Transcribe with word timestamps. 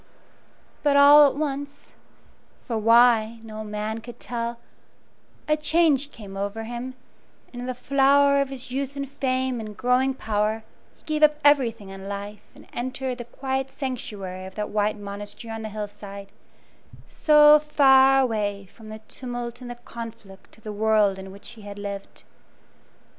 But 0.81 0.97
all 0.97 1.27
at 1.29 1.35
once 1.35 1.93
for 2.63 2.75
why, 2.75 3.37
no 3.43 3.63
man 3.63 3.99
could 3.99 4.19
tell 4.19 4.57
a 5.47 5.55
change 5.55 6.11
came 6.11 6.35
over 6.35 6.63
him, 6.63 6.95
and 7.53 7.61
in 7.61 7.67
the 7.67 7.75
flower 7.75 8.41
of 8.41 8.49
his 8.49 8.71
youth 8.71 8.95
and 8.95 9.07
fame 9.07 9.59
and 9.59 9.77
growing 9.77 10.15
power 10.15 10.63
he 10.97 11.03
gave 11.03 11.21
up 11.21 11.37
everything 11.45 11.89
in 11.89 12.09
life 12.09 12.41
and 12.55 12.65
entered 12.73 13.19
the 13.19 13.25
quiet 13.25 13.69
sanctuary 13.69 14.47
of 14.47 14.55
that 14.55 14.69
white 14.69 14.97
monastery 14.97 15.51
on 15.53 15.61
the 15.61 15.69
hill 15.69 15.87
side, 15.87 16.31
so 17.07 17.59
far 17.59 18.21
away 18.21 18.67
from 18.73 18.89
the 18.89 19.01
tumult 19.07 19.61
and 19.61 19.69
the 19.69 19.75
conflict 19.75 20.57
of 20.57 20.63
the 20.63 20.73
world 20.73 21.19
in 21.19 21.31
which 21.31 21.49
he 21.49 21.61
had 21.61 21.77
lived. 21.77 22.23